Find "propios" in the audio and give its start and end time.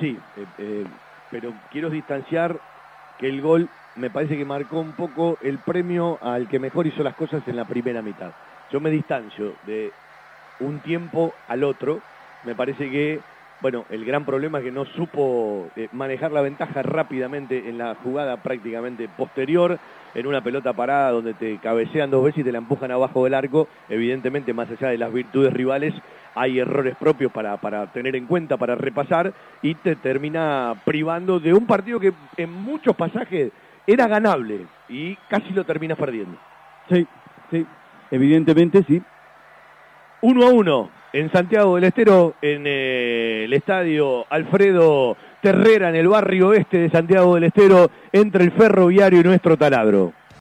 26.96-27.32